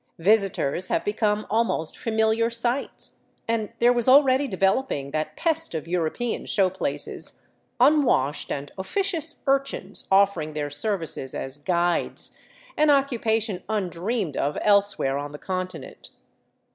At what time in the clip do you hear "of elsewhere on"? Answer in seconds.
14.35-15.33